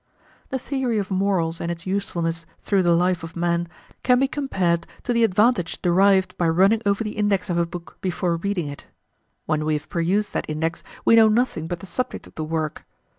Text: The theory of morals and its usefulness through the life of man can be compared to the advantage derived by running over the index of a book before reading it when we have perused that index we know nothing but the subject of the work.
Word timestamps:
The 0.49 0.57
theory 0.57 0.97
of 0.97 1.11
morals 1.11 1.61
and 1.61 1.71
its 1.71 1.85
usefulness 1.85 2.47
through 2.59 2.81
the 2.81 2.95
life 2.95 3.21
of 3.21 3.35
man 3.35 3.67
can 4.01 4.17
be 4.17 4.27
compared 4.27 4.87
to 5.03 5.13
the 5.13 5.23
advantage 5.23 5.79
derived 5.79 6.35
by 6.39 6.49
running 6.49 6.81
over 6.87 7.03
the 7.03 7.11
index 7.17 7.51
of 7.51 7.57
a 7.59 7.67
book 7.67 7.99
before 8.01 8.37
reading 8.37 8.67
it 8.67 8.87
when 9.45 9.63
we 9.63 9.73
have 9.75 9.89
perused 9.89 10.33
that 10.33 10.49
index 10.49 10.81
we 11.05 11.15
know 11.15 11.27
nothing 11.27 11.67
but 11.67 11.81
the 11.81 11.85
subject 11.85 12.25
of 12.25 12.33
the 12.33 12.43
work. 12.43 12.83